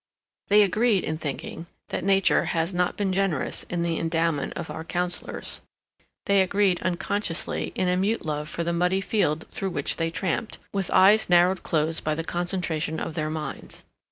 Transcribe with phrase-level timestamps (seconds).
[0.47, 4.83] They agreed in thinking that nature has not been generous in the endowment of our
[4.83, 5.61] councilors.
[6.25, 10.57] They agreed, unconsciously, in a mute love for the muddy field through which they tramped,
[10.73, 13.83] with eyes narrowed close by the concentration of their minds.